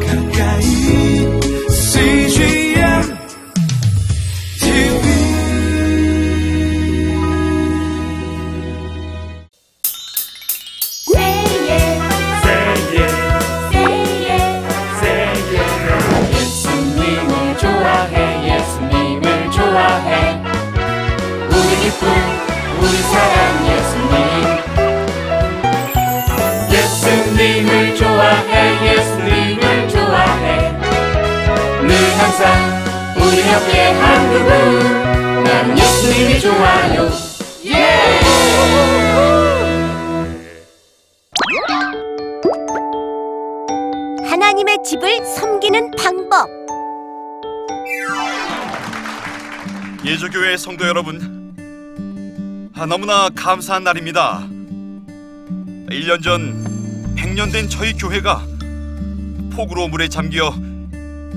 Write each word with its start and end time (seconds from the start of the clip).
가까이 0.00 0.64
CGM 1.70 3.18
TV. 4.60 5.22
예수님을 26.72 27.94
좋아해. 27.96 28.96
예수님 28.96 29.21
항상 32.32 33.14
우리 33.18 33.40
옆에 33.40 33.92
한 33.92 34.32
그분 34.32 35.44
나는 35.44 35.76
예수님이 35.76 36.40
좋아요 36.40 37.10
예! 37.66 38.20
하나님의 44.24 44.78
집을 44.82 45.26
섬기는 45.26 45.90
방법. 45.90 46.48
예조교회 50.02 50.56
성도 50.56 50.88
여러분, 50.88 51.20
아, 52.74 52.86
너무나 52.86 53.28
감사한 53.28 53.84
날입니다. 53.84 54.48
1년 55.90 56.22
전 56.22 57.14
100년 57.14 57.52
된 57.52 57.68
저희 57.68 57.92
교회가 57.92 58.42
폭우로 59.54 59.88
물에 59.88 60.08
잠겨 60.08 60.54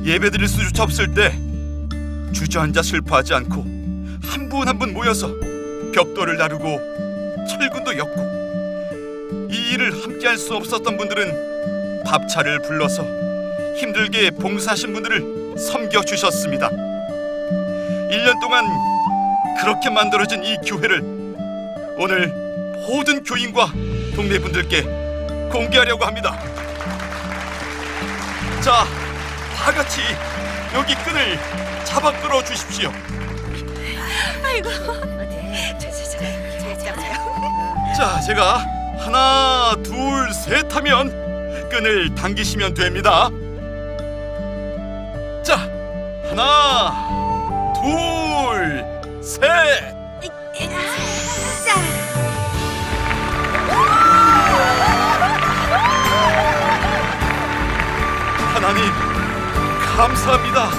예배드릴 0.05 0.47
수조차 0.47 0.83
없을 0.83 1.13
때 1.13 1.31
주저앉아 2.33 2.81
슬퍼하지 2.83 3.33
않고 3.33 3.63
한분 4.23 4.67
한 4.67 4.77
분 4.77 4.93
모여서 4.93 5.29
벽돌을 5.93 6.37
나르고 6.37 6.63
철근도 7.47 7.97
엮고 7.97 9.47
이 9.51 9.71
일을 9.73 10.03
함께할 10.03 10.37
수 10.37 10.53
없었던 10.55 10.97
분들은 10.97 12.03
밥차를 12.05 12.61
불러서 12.63 13.03
힘들게 13.77 14.31
봉사하신 14.31 14.93
분들을 14.93 15.57
섬겨 15.57 16.03
주셨습니다. 16.03 16.69
1년 16.69 18.39
동안 18.41 18.65
그렇게 19.61 19.89
만들어진 19.89 20.43
이 20.43 20.57
교회를 20.65 21.01
오늘 21.97 22.27
모든 22.87 23.23
교인과 23.23 23.71
동네 24.15 24.37
분들께 24.39 24.81
공개하려고 25.51 26.05
합니다. 26.05 26.37
자, 28.61 28.85
다 29.55 29.71
같이 29.71 30.01
여기 30.73 30.93
끈을 30.95 31.39
잡아 31.85 32.11
끌어 32.21 32.43
주십시오. 32.43 32.91
자, 37.97 38.19
제가 38.21 38.57
하나, 38.99 39.75
둘, 39.83 40.33
셋 40.33 40.73
하면 40.75 41.69
끈을 41.69 42.13
당기시면 42.15 42.73
됩니다. 42.73 43.29
자, 45.43 45.57
하나, 46.29 47.73
둘, 47.75 48.85
셋. 49.23 49.95
감사합니다. 59.95 60.69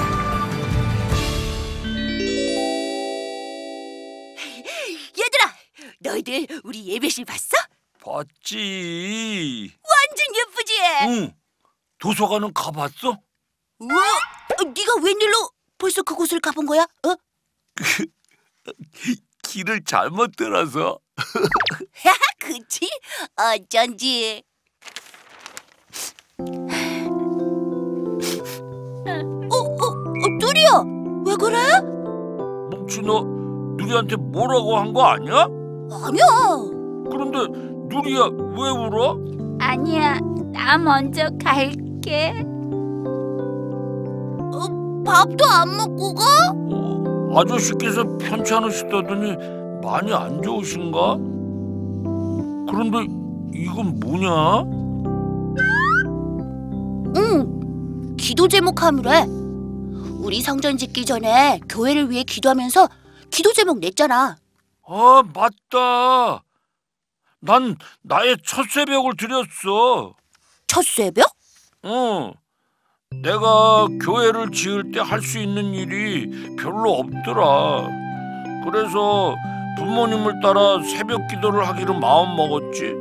얘들아, 5.19 5.55
너희들 6.01 6.61
우리 6.65 6.87
예배실 6.87 7.25
봤어? 7.25 7.57
봤지. 8.01 9.73
완전 9.83 10.37
예쁘지? 10.37 10.73
응. 11.09 11.33
도서관은 11.99 12.53
가봤어? 12.53 13.19
우와, 13.79 14.03
어, 14.61 14.65
네가 14.65 14.97
웬일로 15.03 15.51
벌써 15.79 16.03
그곳을 16.03 16.41
가본 16.41 16.67
거야? 16.67 16.83
어? 16.83 17.15
길을 19.43 19.85
잘못 19.85 20.37
들어서. 20.37 21.01
그치? 22.39 22.89
어쩐지. 23.37 24.43
그래? 31.39 31.57
뭉치 32.71 33.03
너 33.03 33.23
누리한테 33.77 34.17
뭐라고 34.17 34.77
한 34.77 34.93
거 34.93 35.03
아니야? 35.03 35.49
아니야. 36.05 36.25
그런데 37.11 37.39
누리야 37.95 38.23
왜 38.59 38.71
울어? 38.71 39.19
아니야, 39.61 40.19
나 40.53 40.77
먼저 40.79 41.29
갈게. 41.43 42.33
어, 44.53 45.03
밥도 45.05 45.45
안 45.45 45.77
먹고 45.77 46.15
가? 46.15 46.25
어, 46.71 47.39
아저씨께서 47.41 48.05
편찮으시다더니 48.19 49.37
많이 49.83 50.13
안 50.13 50.43
좋으신가? 50.43 51.17
그런데 52.69 53.07
이건 53.55 54.01
뭐냐? 54.01 54.65
응, 57.17 58.17
기도 58.17 58.49
제목 58.49 58.83
하무래. 58.83 59.25
우리 60.19 60.41
성전 60.41 60.77
짓기 60.77 61.05
전에 61.05 61.61
교회를 61.69 62.11
위해 62.11 62.23
기도하면서 62.25 62.89
기도 63.31 63.53
제목 63.53 63.79
냈잖아. 63.79 64.37
아 64.89 65.23
맞다. 65.35 66.43
난 67.41 67.77
나의 68.03 68.37
첫 68.45 68.65
새벽을 68.71 69.13
드렸어. 69.17 70.15
첫 70.67 70.85
새벽? 70.85 71.27
어. 71.83 72.33
내가 73.23 73.87
교회를 74.03 74.51
지을 74.51 74.91
때 74.93 75.01
할 75.01 75.23
수 75.23 75.39
있는 75.39 75.75
일이 75.75 76.57
별로 76.57 76.93
없더라. 76.95 77.89
그래서 78.65 79.35
부모님을 79.79 80.41
따라 80.43 80.83
새벽 80.83 81.29
기도를 81.29 81.67
하기로 81.69 81.95
마음 82.01 82.35
먹었지. 82.37 82.95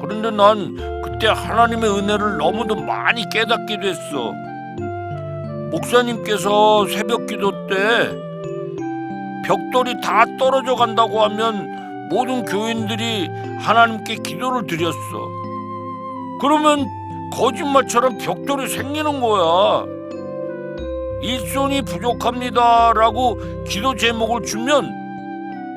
그런데 0.00 0.30
난 0.30 1.02
그때 1.02 1.28
하나님의 1.28 1.90
은혜를 1.90 2.38
너무도 2.38 2.76
많이 2.76 3.28
깨닫게 3.28 3.78
됐어. 3.80 4.32
목사님께서 5.72 6.86
새벽 6.86 7.26
기도 7.26 7.50
때 7.66 8.10
벽돌이 9.46 10.00
다 10.02 10.24
떨어져 10.38 10.76
간다고 10.76 11.20
하면 11.22 12.08
모든 12.10 12.44
교인들이 12.44 13.28
하나님께 13.58 14.16
기도를 14.16 14.66
드렸어. 14.66 14.96
그러면 16.40 16.86
거짓말처럼 17.32 18.18
벽돌이 18.18 18.68
생기는 18.68 19.20
거야. 19.20 19.86
일손이 21.22 21.82
부족합니다라고 21.82 23.64
기도 23.64 23.94
제목을 23.94 24.42
주면 24.42 24.90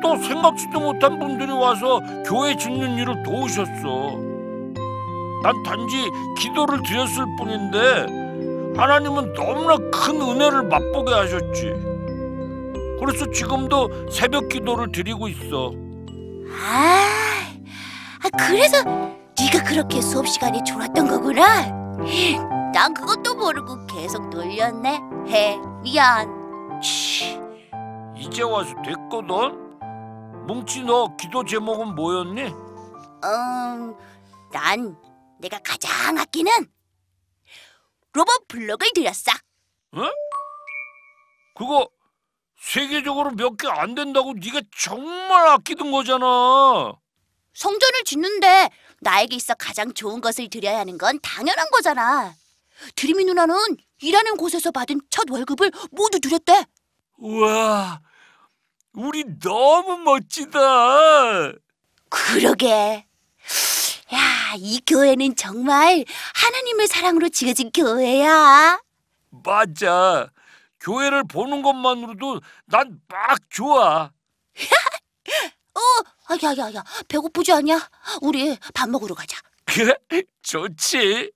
또 0.04 0.18
생각지도 0.18 0.80
못한 0.80 1.20
분들이 1.20 1.52
와서 1.52 2.02
교회 2.28 2.56
짓는 2.58 2.98
일을 2.98 3.24
도우셨어. 3.24 4.26
난 5.44 5.64
단지 5.64 5.96
기도를 6.40 6.82
드렸을 6.84 7.24
뿐인데 7.38 8.25
하나님은 8.78 9.34
너무나 9.34 9.78
큰 9.92 10.22
은혜를 10.22 10.64
맛보게 10.64 11.14
하셨지. 11.14 11.74
그래서 13.00 13.30
지금도 13.32 14.10
새벽 14.10 14.50
기도를 14.50 14.92
드리고 14.92 15.28
있어. 15.30 15.72
아, 16.52 17.06
아, 18.24 18.30
그래서 18.38 18.84
네가 18.84 19.64
그렇게 19.66 20.02
수업 20.02 20.28
시간이 20.28 20.64
좋았던 20.64 21.08
거구나. 21.08 21.66
난 22.74 22.94
그것도 22.94 23.36
모르고 23.36 23.86
계속 23.88 24.30
놀렸네. 24.30 25.00
해, 25.28 25.58
미안. 25.82 26.82
치, 26.82 27.40
이제 28.18 28.44
와서 28.44 28.74
됐거든. 28.84 29.66
뭉치 30.48 30.84
너 30.84 31.16
기도 31.18 31.44
제목은 31.44 31.96
뭐였니? 31.96 32.42
음, 32.44 33.96
난 34.52 34.96
내가 35.40 35.58
가장 35.64 36.18
아끼는 36.18 36.52
로봇 38.16 38.48
블록을 38.48 38.92
드렸어. 38.94 39.32
그거 41.54 41.90
세계적으로 42.58 43.32
몇 43.32 43.58
개 43.58 43.68
안 43.68 43.94
된다고 43.94 44.34
네가 44.34 44.62
정말 44.78 45.48
아끼던 45.50 45.92
거잖아. 45.92 46.94
성전을 47.54 48.04
짓는데 48.06 48.70
나에게 49.02 49.36
있어 49.36 49.54
가장 49.56 49.94
좋은 49.94 50.22
것을 50.22 50.50
드려야 50.50 50.80
하는 50.80 50.98
건 50.98 51.20
당연한 51.22 51.70
거잖아. 51.72 52.34
드림이 52.96 53.26
누나는 53.26 53.56
일하는 54.02 54.38
곳에서 54.38 54.72
받은 54.72 55.02
첫 55.10 55.30
월급을 55.30 55.72
모두 55.92 56.20
드렸대. 56.20 56.66
우와, 57.18 58.02
우리 58.94 59.24
너무 59.40 59.98
멋지다. 59.98 61.52
그러게. 62.10 63.06
야, 64.56 64.58
이 64.58 64.80
교회는 64.88 65.36
정말 65.36 66.06
하나님의 66.34 66.88
사랑으로 66.88 67.28
지어진 67.30 67.72
교회야. 67.72 68.80
맞아. 69.44 70.30
교회를 70.80 71.24
보는 71.28 71.62
것만으로도 71.62 72.40
난 72.66 73.02
막 73.10 73.38
좋아. 73.50 74.12
어, 75.76 75.80
아, 76.28 76.36
야, 76.44 76.56
야, 76.58 76.74
야, 76.74 76.84
배고프지 77.10 77.52
않냐? 77.52 77.90
우리 78.22 78.58
밥 78.74 78.90
먹으러 78.90 79.14
가자. 79.14 79.38
좋지. 80.42 81.32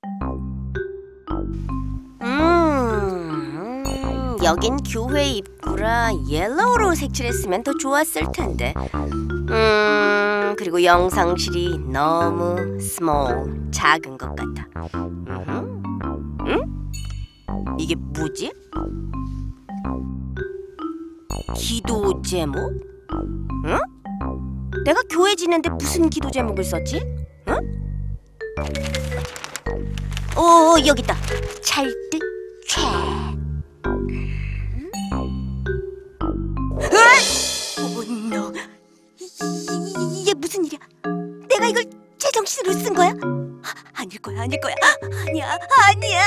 여긴 4.44 4.78
교회 4.78 5.26
입구라 5.28 6.12
yellow로 6.30 6.96
색칠했으면 6.96 7.64
더 7.64 7.74
좋았을 7.74 8.32
텐데. 8.34 8.74
음, 8.94 10.56
그리고 10.58 10.84
영상실이 10.84 11.80
너무 11.92 12.80
small, 12.80 13.70
작은 13.72 14.18
것 14.18 14.36
같아. 14.36 14.68
응? 16.48 16.64
이게 17.78 17.96
뭐지? 17.96 18.52
기도 21.56 22.22
제목? 22.22 22.58
응? 23.66 23.78
내가 24.86 25.02
교회 25.10 25.36
짓는데 25.36 25.70
무슨 25.70 26.10
기도 26.10 26.32
제목을 26.32 26.64
썼지? 26.64 27.02
응? 27.50 27.56
오 30.38 30.76
여기 30.86 31.02
있다. 31.02 31.16
찰뜨 31.62 32.20
최. 32.68 32.82
오 37.80 38.04
노. 38.30 38.54
이게 40.22 40.34
무슨 40.34 40.66
일이야? 40.66 40.80
내가 41.50 41.68
이걸 41.68 41.86
제정신으로 42.18 42.74
쓴 42.74 42.94
거야? 42.94 43.10
아, 43.10 43.74
아닐 43.94 44.20
거야, 44.20 44.42
아닐 44.42 44.60
거야. 44.60 44.76
아니야, 45.28 45.58
아니야. 45.88 46.22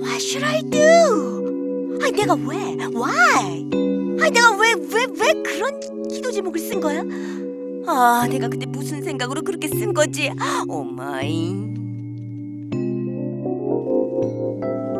What 0.00 0.20
should 0.22 0.44
I 0.44 0.62
do? 0.62 1.98
아, 2.02 2.10
내가 2.10 2.34
왜? 2.34 2.76
Why? 2.94 3.68
아, 4.20 4.30
내가 4.30 4.56
왜, 4.56 4.72
왜, 4.74 5.06
왜 5.18 5.42
그런 5.42 5.80
기도 6.08 6.30
제목을 6.30 6.60
쓴 6.60 6.80
거야? 6.80 7.02
아, 7.86 8.26
내가 8.28 8.48
그때 8.48 8.66
무슨 8.66 9.02
생각으로 9.02 9.42
그렇게 9.42 9.68
쓴 9.68 9.94
거지? 9.94 10.30
oh 10.68 10.82
my. 10.82 11.54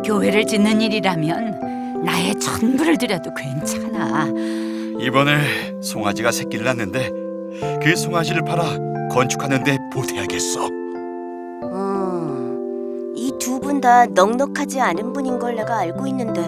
교회를 0.04 0.46
짓는 0.46 0.80
일이라면 0.80 2.02
나의 2.04 2.38
전부를 2.38 2.96
들여도 2.98 3.30
괜찮아. 3.34 4.28
이번에 5.00 5.80
송아지가 5.82 6.30
새끼를 6.30 6.64
낳는데 6.66 7.10
그 7.82 7.96
송아지를 7.96 8.42
팔아 8.44 9.08
건축하는데 9.10 9.78
보태야겠어. 9.92 10.66
음, 11.64 13.12
이 13.16 13.32
두 13.38 13.58
분 13.60 13.80
다 13.80 14.06
넉넉하지 14.06 14.80
않은 14.80 15.12
분인 15.12 15.38
걸 15.38 15.56
내가 15.56 15.78
알고 15.78 16.06
있는데 16.06 16.40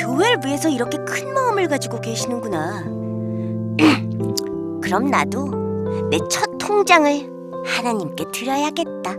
교회를 0.00 0.38
위해서 0.44 0.68
이렇게 0.68 0.98
큰 1.04 1.32
마음을 1.34 1.68
가지고 1.68 2.00
계시는구나. 2.00 2.84
그럼 4.84 5.06
나도 5.10 5.46
내 6.10 6.18
첫 6.30 6.58
통장을 6.58 7.32
하나님께 7.66 8.24
드려야겠다. 8.32 9.12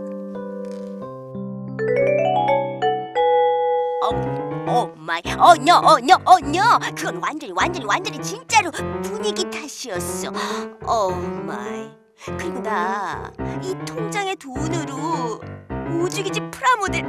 어, 4.02 4.10
oh 4.68 4.92
my, 4.96 5.20
아녀, 5.38 5.74
아녀, 5.76 6.16
아녀. 6.24 6.62
그건 6.96 7.16
완전히, 7.22 7.52
완전히, 7.52 7.84
완전히 7.86 8.20
진짜로 8.20 8.70
분위기 9.02 9.44
탓이었어. 9.50 10.30
oh 10.86 11.10
my. 11.44 11.90
그리고 12.38 12.60
나 12.60 13.32
이 13.62 13.74
통장의 13.86 14.36
돈으로 14.36 15.40
오죽이지 16.02 16.40
프라모델 16.50 17.04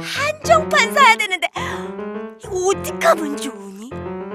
한정판 0.00 0.94
사야 0.94 1.16
되는데 1.16 1.48
이거 2.42 2.50
어떡하면 2.68 3.36
좋으니? 3.36 3.90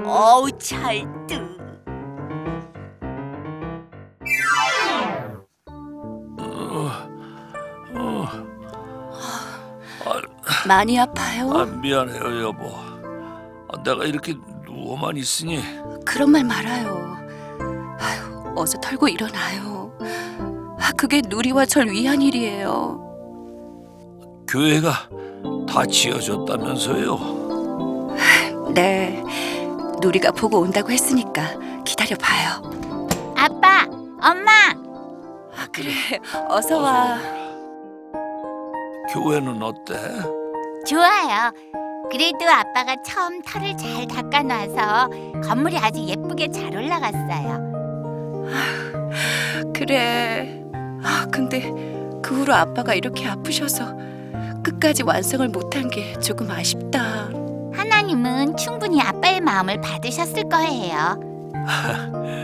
어우 0.05 0.49
찰뜨 0.59 1.35
어, 1.35 1.52
많이 10.67 10.99
아파요? 10.99 11.51
아, 11.51 11.65
미안해요, 11.65 12.43
여보. 12.43 12.67
아, 12.75 13.83
내가 13.83 14.05
이렇게 14.05 14.33
누워만 14.65 15.17
있으니 15.17 15.61
그런 16.05 16.31
말 16.31 16.43
말아요. 16.43 17.17
아유, 17.99 18.53
어서 18.55 18.79
털고 18.79 19.07
일어나요. 19.07 19.91
아, 20.79 20.91
그게 20.97 21.21
누리와 21.25 21.65
절 21.65 21.89
위한 21.89 22.21
일이에요. 22.21 22.99
교회가 24.47 25.09
다 25.67 25.85
지어졌다면서요. 25.85 27.43
네, 28.73 29.23
누리가 30.01 30.31
보고 30.31 30.59
온다고 30.59 30.91
했으니까 30.91 31.55
기다려 31.83 32.15
봐요. 32.17 32.61
아빠, 33.35 33.85
엄마, 34.23 34.51
아, 35.55 35.67
그래, 35.73 35.91
어서 36.47 36.79
와. 36.79 37.17
교회는 39.11 39.61
어때? 39.61 39.95
좋아요. 40.87 41.51
그래도 42.09 42.49
아빠가 42.49 42.95
처음 43.03 43.41
털을 43.41 43.75
잘 43.77 44.07
닦아놔서 44.07 45.09
건물이 45.43 45.77
아주 45.77 46.03
예쁘게 46.03 46.49
잘 46.51 46.75
올라갔어요. 46.75 47.73
그래. 49.75 50.63
아, 51.03 51.25
근데 51.31 51.69
그 52.21 52.39
후로 52.39 52.53
아빠가 52.53 52.93
이렇게 52.93 53.27
아프셔서 53.27 53.93
끝까지 54.63 55.03
완성을 55.03 55.47
못한 55.49 55.89
게 55.89 56.13
조금 56.19 56.49
아쉽다. 56.49 57.29
하나님은 57.73 58.55
충분히 58.55 59.01
아빠의 59.01 59.41
마음을 59.41 59.81
받으셨을 59.81 60.43
거예요. 60.49 61.19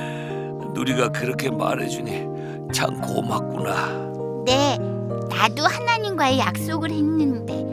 누리가 0.74 1.10
그렇게 1.10 1.50
말해주니 1.50 2.70
참 2.74 3.00
고맙구나. 3.02 4.44
네, 4.46 4.78
나도 5.30 5.64
하나님과의 5.66 6.40
약속을 6.40 6.92
했는데 6.92 7.66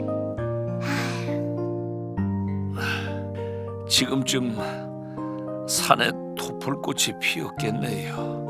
지금쯤 3.87 4.55
산에 5.67 6.11
토플꽃이 6.37 7.19
피었겠네요. 7.19 8.45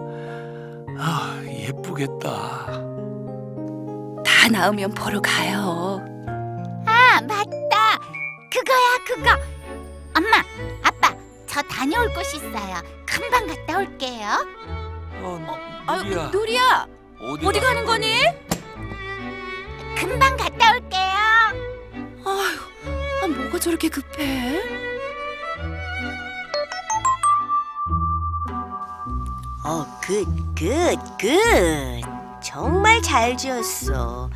아, 0.99 1.39
예쁘겠다. 1.45 2.65
다 4.25 4.49
나으면 4.51 4.91
보러 4.91 5.19
가요. 5.21 6.01
아 6.85 7.21
맞다 7.21 7.99
그거야 8.51 8.97
그거 9.05 9.29
엄마 10.15 10.41
저 11.57 11.63
다녀올 11.63 12.13
곳이 12.13 12.37
있어요 12.37 12.83
금방 13.03 13.47
갔다 13.47 13.79
올게요 13.79 14.27
어, 15.23 15.97
누리야, 16.03 16.29
누리야, 16.31 16.87
어디, 17.19 17.59
가는 17.59 17.83
거니? 17.83 18.15
금방 19.95 20.37
갔다 20.37 20.73
올게요 20.73 21.01
아휴, 22.23 23.23
아, 23.23 23.27
뭐가 23.27 23.57
저렇게 23.57 23.89
급해? 23.89 24.61
어, 29.65 29.85
good, 30.03 30.27
good, 30.55 30.95
good. 31.19 32.01
정말 32.43 33.01
잘 33.01 33.35
지었어. 33.35 34.29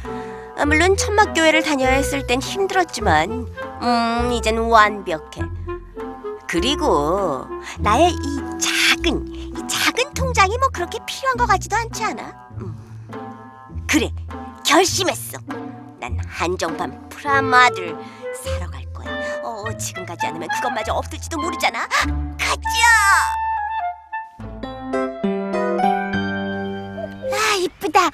아, 0.58 0.66
물론 0.66 0.98
천막교회를 0.98 1.62
다녀야 1.64 1.92
했을 1.92 2.26
땐 2.26 2.42
힘들었지만, 2.42 3.48
음, 3.82 4.32
이젠 4.34 4.58
완벽해. 4.58 5.42
그리고 6.52 7.48
나의 7.80 8.12
이 8.12 8.40
작은, 8.60 9.26
이 9.34 9.54
작은 9.70 10.14
통장이 10.14 10.58
뭐 10.58 10.68
그렇게 10.68 11.00
필요한 11.08 11.38
것 11.38 11.46
같지도 11.46 11.78
않지 11.78 12.04
않아? 12.04 12.50
음. 12.60 13.86
그래, 13.88 14.12
결심했어. 14.66 15.38
난 15.98 16.20
한정판 16.28 17.08
프라마들 17.08 17.98
사러 18.44 18.70
갈 18.70 18.84
거야. 18.92 19.42
어, 19.44 19.64
지금 19.78 20.06
가지 20.06 20.26
않으면 20.26 20.50
그것마저 20.50 20.92
없을지도 20.92 21.38
모르잖아. 21.38 21.88
가자! 21.88 22.62
아 27.32 27.56
이쁘다 27.62 28.10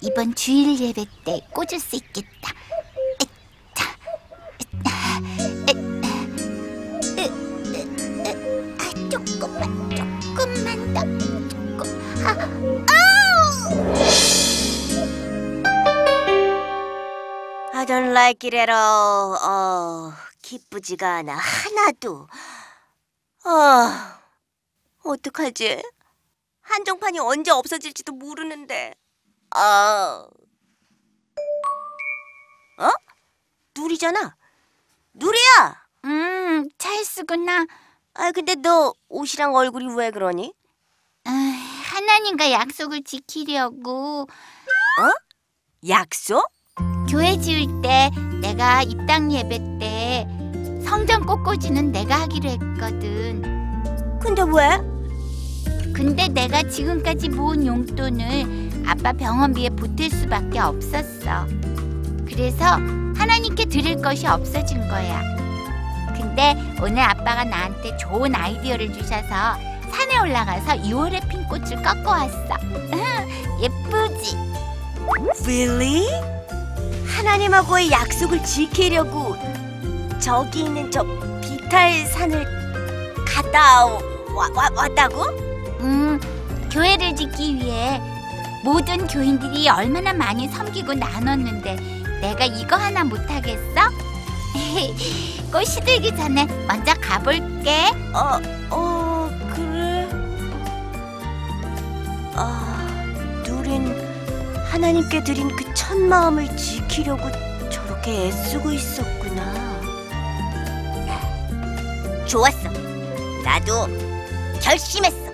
이번 0.00 0.34
주일 0.34 0.80
예배 0.80 1.04
때 1.24 1.40
꽂을 1.52 1.78
수 1.78 1.94
있겠다 1.94 2.52
조금만 9.46 10.20
조금만 10.20 10.92
더 10.92 11.00
조금 11.48 11.80
아, 12.26 12.34
아우! 12.90 13.76
I 17.72 17.86
don't 17.86 18.10
like 18.10 18.44
it 18.48 18.56
at 18.56 18.68
all. 18.72 19.36
어, 19.36 20.12
기쁘지가 20.42 21.18
않아 21.18 21.36
하나도. 21.36 22.26
어, 23.44 23.88
어떡하지? 25.04 25.80
한정판이 26.62 27.20
언제 27.20 27.52
없어질지도 27.52 28.14
모르는데. 28.14 28.94
아. 29.50 30.26
어? 32.78 32.90
누리잖아. 33.76 34.36
누리야. 35.14 35.86
음, 36.06 36.68
찰스구나. 36.78 37.66
아 38.18 38.32
근데 38.32 38.54
너 38.54 38.94
옷이랑 39.08 39.54
얼굴이 39.54 39.94
왜 39.94 40.10
그러니? 40.10 40.52
아, 41.24 41.30
하나님과 41.30 42.50
약속을 42.50 43.02
지키려고 43.04 44.26
약속? 45.88 46.46
교회 47.10 47.38
지을 47.38 47.82
때 47.82 48.10
내가 48.40 48.82
입당 48.82 49.30
예배 49.32 49.78
때 49.78 50.26
성전 50.84 51.26
꽃꽂이는 51.26 51.92
내가 51.92 52.22
하기로 52.22 52.48
했거든. 52.50 53.42
근데 54.20 54.42
왜? 54.42 54.78
근데 55.92 56.28
내가 56.28 56.62
지금까지 56.62 57.28
모은 57.30 57.66
용돈을 57.66 58.84
아빠 58.86 59.12
병원비에 59.12 59.70
보탤 59.70 60.10
수밖에 60.10 60.58
없었어. 60.58 61.46
그래서 62.26 62.64
하나님께 63.16 63.66
드릴 63.66 64.00
것이 64.00 64.26
없어진 64.26 64.80
거야. 64.88 65.35
근데 66.16 66.54
오늘 66.82 67.02
아빠가 67.02 67.44
나한테 67.44 67.96
좋은 67.96 68.34
아이디어를 68.34 68.92
주셔서 68.92 69.56
산에 69.90 70.18
올라가서 70.20 70.82
6월에 70.82 71.28
핀 71.28 71.46
꽃을 71.48 71.82
꺾어 71.82 72.10
왔어. 72.10 72.56
예쁘지? 73.60 74.36
Really? 75.44 76.06
하나님하고의 77.06 77.90
약속을 77.90 78.42
지키려고 78.44 79.36
저기 80.18 80.60
있는 80.64 80.90
저 80.90 81.04
비탈 81.40 82.04
산을 82.06 82.44
갔다 83.26 83.86
와, 83.86 84.48
와, 84.54 84.68
왔다고? 84.74 85.22
음, 85.80 86.20
교회를 86.70 87.14
짓기 87.16 87.56
위해 87.56 88.00
모든 88.64 89.06
교인들이 89.06 89.68
얼마나 89.68 90.12
많이 90.12 90.48
섬기고 90.48 90.94
나눴는데 90.94 91.76
내가 92.20 92.44
이거 92.44 92.76
하나 92.76 93.04
못하겠어? 93.04 94.05
꽃 95.52 95.64
시들기 95.64 96.14
전에 96.16 96.46
먼저 96.66 96.92
가볼게. 96.94 97.90
어, 98.14 98.40
어, 98.70 99.30
그래. 99.54 100.08
아, 102.34 102.86
누린 103.46 103.94
하나님께 104.70 105.22
드린 105.24 105.48
그 105.56 105.66
첫 105.86 105.96
마음을 105.98 106.56
지키려고 106.56 107.22
저렇게 107.70 108.26
애쓰고 108.26 108.72
있었구나. 108.72 109.76
좋았어. 112.26 112.68
나도 113.44 113.86
결심했어. 114.60 115.30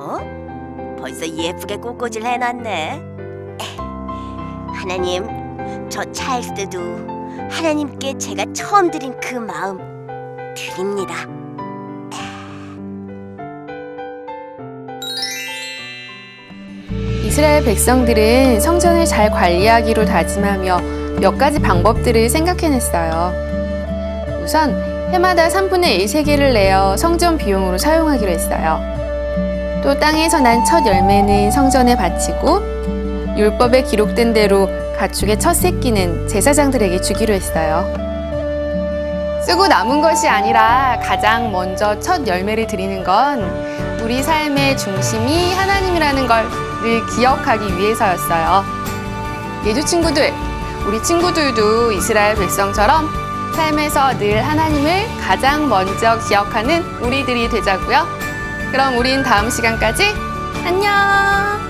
어? 0.00 0.96
벌써 0.98 1.28
예쁘게 1.28 1.76
꽃꽂이를 1.76 2.26
해놨네. 2.26 3.09
하나님, 4.80 5.26
저 5.90 6.02
찰스도 6.10 6.80
하나님께 7.50 8.16
제가 8.16 8.46
처음 8.54 8.90
드린 8.90 9.14
그 9.20 9.34
마음 9.34 9.76
드립니다. 10.54 11.26
이스라엘 17.26 17.62
백성들은 17.62 18.60
성전을 18.60 19.04
잘 19.04 19.30
관리하기로 19.30 20.06
다짐하며 20.06 20.80
몇 21.20 21.36
가지 21.36 21.58
방법들을 21.60 22.30
생각해냈어요. 22.30 23.32
우선 24.42 24.74
해마다 25.12 25.48
3분의 25.48 26.00
1 26.00 26.08
세계를 26.08 26.54
내어 26.54 26.96
성전 26.96 27.36
비용으로 27.36 27.76
사용하기로 27.76 28.30
했어요. 28.30 28.80
또 29.82 29.98
땅에서 29.98 30.40
난 30.40 30.64
첫 30.64 30.86
열매는 30.86 31.50
성전에 31.50 31.96
바치고 31.96 32.69
율법에 33.40 33.82
기록된 33.82 34.32
대로 34.32 34.68
가축의 34.98 35.40
첫 35.40 35.54
새끼는 35.54 36.28
제사장들에게 36.28 37.00
주기로 37.00 37.34
했어요. 37.34 37.92
쓰고 39.44 39.66
남은 39.66 40.00
것이 40.00 40.28
아니라 40.28 41.00
가장 41.02 41.50
먼저 41.50 41.98
첫 42.00 42.26
열매를 42.26 42.66
드리는 42.66 43.02
건 43.02 43.42
우리 44.02 44.22
삶의 44.22 44.76
중심이 44.76 45.52
하나님이라는 45.54 46.26
걸 46.26 46.70
늘 46.82 47.06
기억하기 47.06 47.76
위해서였어요. 47.76 48.64
예주 49.66 49.84
친구들, 49.84 50.32
우리 50.86 51.02
친구들도 51.02 51.92
이스라엘 51.92 52.36
백성처럼 52.36 53.08
삶에서 53.54 54.18
늘 54.18 54.42
하나님을 54.42 55.06
가장 55.20 55.68
먼저 55.68 56.18
기억하는 56.26 56.82
우리들이 57.00 57.50
되자고요. 57.50 58.06
그럼 58.70 58.96
우린 58.96 59.22
다음 59.22 59.50
시간까지 59.50 60.04
안녕! 60.64 61.69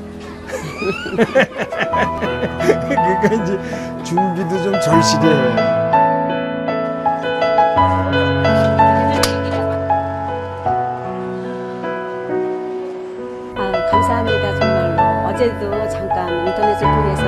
그러니까 3.21 3.43
이제 3.43 3.59
준비도 4.03 4.63
좀 4.63 4.79
절실해. 4.81 5.25
아, 13.55 13.87
감사합니다 13.91 14.59
정말로 14.59 15.27
어제도 15.29 15.71
잠깐 15.89 16.47
인터넷을 16.47 16.81
통해서 16.81 17.23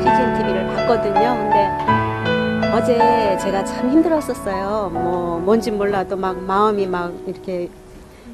CGN 0.00 0.38
TV를 0.38 0.66
봤거든요. 0.74 1.36
근데 1.36 1.68
어제 2.72 3.36
제가 3.40 3.64
참 3.64 3.90
힘들었었어요. 3.90 4.90
뭐 4.92 5.38
뭔지 5.40 5.70
몰라도 5.70 6.16
막 6.16 6.38
마음이 6.42 6.86
막 6.86 7.12
이렇게 7.26 7.68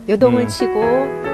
요동을 0.08 0.42
음. 0.42 0.48
치고 0.48 1.33